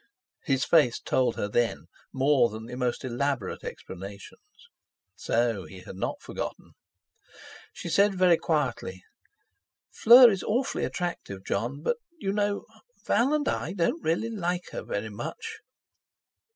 [0.45, 4.41] His face told her, then, more than the most elaborate explanations.
[5.15, 6.71] So he had not forgotten!
[7.71, 9.03] She said very quietly:
[9.91, 15.09] "Fleur is awfully attractive, Jon, but you know—Val and I don't really like her very
[15.09, 15.59] much."